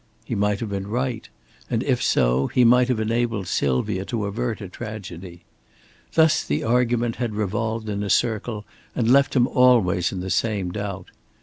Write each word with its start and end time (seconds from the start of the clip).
He 0.25 0.33
might 0.33 0.61
have 0.61 0.69
been 0.69 0.87
right; 0.87 1.29
and 1.69 1.83
if 1.83 2.01
so, 2.01 2.47
he 2.47 2.63
might 2.63 2.87
have 2.87 2.99
enabled 2.99 3.45
Sylvia 3.47 4.03
to 4.05 4.25
avert 4.25 4.59
a 4.59 4.67
tragedy. 4.67 5.43
Thus 6.13 6.43
the 6.43 6.63
argument 6.63 7.17
had 7.17 7.35
revolved 7.35 7.87
in 7.87 8.01
a 8.01 8.09
circle 8.09 8.65
and 8.95 9.11
left 9.13 9.35
him 9.35 9.45
always 9.47 10.11
in 10.11 10.19
the 10.19 10.31
same 10.31 10.71
doubt. 10.71 11.11